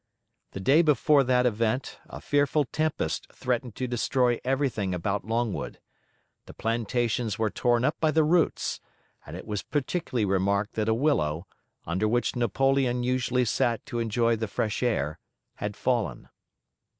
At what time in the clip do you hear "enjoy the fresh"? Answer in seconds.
13.99-14.81